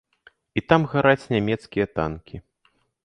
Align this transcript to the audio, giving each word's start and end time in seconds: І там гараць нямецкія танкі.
І 0.61 0.63
там 0.71 0.81
гараць 0.95 1.29
нямецкія 1.35 1.85
танкі. 2.01 2.35